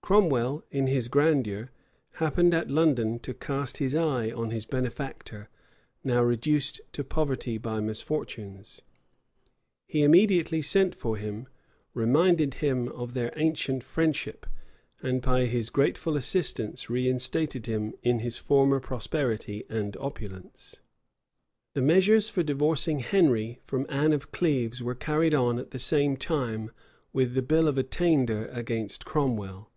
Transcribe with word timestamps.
Cromwell, 0.00 0.64
in 0.70 0.86
his 0.86 1.06
grandeur, 1.08 1.70
happened 2.12 2.54
at 2.54 2.70
London 2.70 3.18
to 3.18 3.34
cast 3.34 3.76
his 3.76 3.94
eye 3.94 4.30
on 4.32 4.48
his 4.50 4.64
benefactor, 4.64 5.50
now 6.02 6.22
reduced 6.22 6.80
to 6.92 7.04
poverty 7.04 7.58
by 7.58 7.78
misfortunes. 7.80 8.80
He 9.86 10.02
immediately 10.02 10.62
sent 10.62 10.94
for 10.94 11.18
him, 11.18 11.46
reminded 11.92 12.54
him 12.54 12.88
of 12.88 13.12
their 13.12 13.34
ancient 13.36 13.84
friendship, 13.84 14.46
and 15.02 15.20
by 15.20 15.44
his 15.44 15.68
grateful 15.68 16.16
assistance 16.16 16.88
reinstated 16.88 17.66
him 17.66 17.92
in 18.02 18.20
his 18.20 18.38
former 18.38 18.80
prosperity 18.80 19.64
and 19.68 19.94
opulence.[*] 19.98 20.80
The 21.74 21.82
measures 21.82 22.30
for 22.30 22.42
divorcing 22.42 23.00
Henry 23.00 23.58
from 23.66 23.84
Anne 23.90 24.14
of 24.14 24.32
Cleves 24.32 24.82
were 24.82 24.94
carried 24.94 25.34
on 25.34 25.58
at 25.58 25.72
the 25.72 25.78
same 25.78 26.16
time 26.16 26.70
with 27.12 27.34
the 27.34 27.42
bill 27.42 27.68
of 27.68 27.76
attainder 27.76 28.48
against 28.54 29.04
Cromwell. 29.04 29.70